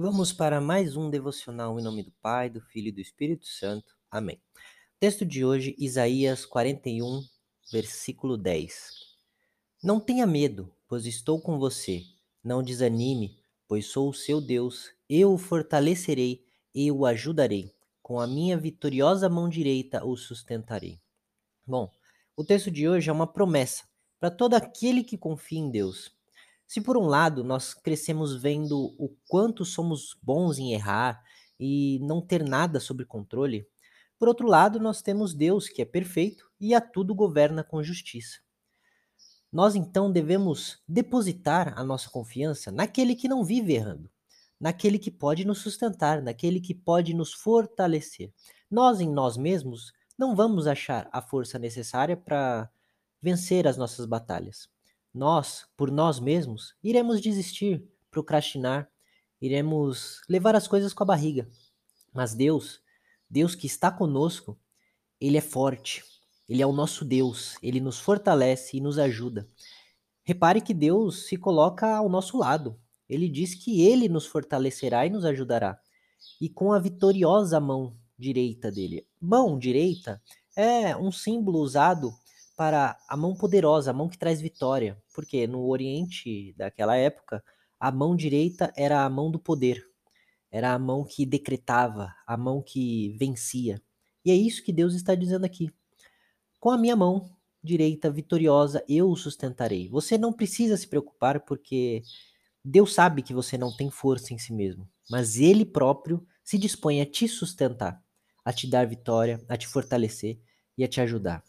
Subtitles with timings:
[0.00, 3.96] Vamos para mais um devocional em nome do Pai, do Filho e do Espírito Santo.
[4.08, 4.40] Amém.
[5.00, 7.20] Texto de hoje, Isaías 41,
[7.72, 8.92] versículo 10.
[9.82, 12.04] Não tenha medo, pois estou com você.
[12.44, 14.88] Não desanime, pois sou o seu Deus.
[15.08, 17.74] Eu o fortalecerei e o ajudarei.
[18.00, 21.00] Com a minha vitoriosa mão direita o sustentarei.
[21.66, 21.90] Bom,
[22.36, 23.82] o texto de hoje é uma promessa
[24.20, 26.16] para todo aquele que confia em Deus.
[26.68, 31.24] Se por um lado nós crescemos vendo o quanto somos bons em errar
[31.58, 33.66] e não ter nada sob controle,
[34.18, 38.40] por outro lado nós temos Deus que é perfeito e a tudo governa com justiça.
[39.50, 44.10] Nós então devemos depositar a nossa confiança naquele que não vive errando,
[44.60, 48.30] naquele que pode nos sustentar, naquele que pode nos fortalecer.
[48.70, 52.70] Nós em nós mesmos não vamos achar a força necessária para
[53.22, 54.68] vencer as nossas batalhas
[55.12, 58.90] nós, por nós mesmos, iremos desistir, procrastinar,
[59.40, 61.48] iremos levar as coisas com a barriga.
[62.12, 62.80] Mas Deus,
[63.28, 64.58] Deus que está conosco,
[65.20, 66.04] ele é forte,
[66.48, 69.48] ele é o nosso Deus, ele nos fortalece e nos ajuda.
[70.24, 72.78] Repare que Deus se coloca ao nosso lado.
[73.08, 75.80] Ele diz que ele nos fortalecerá e nos ajudará.
[76.40, 79.06] E com a vitoriosa mão direita dele.
[79.20, 80.20] Mão direita
[80.54, 82.12] é um símbolo usado
[82.58, 87.40] para a mão poderosa, a mão que traz vitória, porque no Oriente daquela época,
[87.78, 89.80] a mão direita era a mão do poder,
[90.50, 93.80] era a mão que decretava, a mão que vencia.
[94.24, 95.70] E é isso que Deus está dizendo aqui.
[96.58, 97.30] Com a minha mão
[97.62, 99.88] direita vitoriosa, eu o sustentarei.
[99.90, 102.02] Você não precisa se preocupar, porque
[102.64, 107.00] Deus sabe que você não tem força em si mesmo, mas Ele próprio se dispõe
[107.00, 108.02] a te sustentar,
[108.44, 110.40] a te dar vitória, a te fortalecer
[110.76, 111.44] e a te ajudar.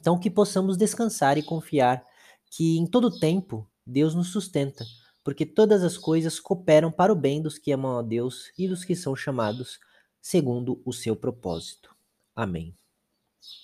[0.00, 2.04] Então, que possamos descansar e confiar
[2.50, 4.84] que em todo tempo Deus nos sustenta,
[5.22, 8.84] porque todas as coisas cooperam para o bem dos que amam a Deus e dos
[8.84, 9.78] que são chamados
[10.20, 11.94] segundo o seu propósito.
[12.34, 12.74] Amém.